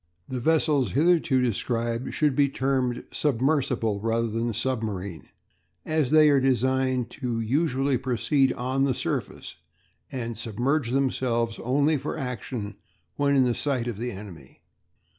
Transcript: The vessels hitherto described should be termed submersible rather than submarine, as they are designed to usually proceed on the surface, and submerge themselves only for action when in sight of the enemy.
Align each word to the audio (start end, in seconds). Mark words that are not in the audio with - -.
The 0.27 0.39
vessels 0.39 0.93
hitherto 0.93 1.43
described 1.43 2.11
should 2.15 2.35
be 2.35 2.49
termed 2.49 3.03
submersible 3.11 3.99
rather 3.99 4.25
than 4.25 4.51
submarine, 4.51 5.29
as 5.85 6.09
they 6.09 6.31
are 6.31 6.39
designed 6.39 7.11
to 7.21 7.39
usually 7.39 7.99
proceed 7.99 8.51
on 8.53 8.83
the 8.85 8.95
surface, 8.95 9.57
and 10.11 10.39
submerge 10.39 10.89
themselves 10.89 11.59
only 11.59 11.97
for 11.97 12.17
action 12.17 12.77
when 13.15 13.35
in 13.35 13.53
sight 13.53 13.85
of 13.87 13.97
the 13.99 14.09
enemy. 14.11 14.61